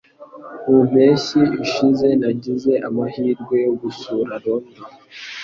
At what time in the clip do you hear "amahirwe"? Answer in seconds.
2.87-3.55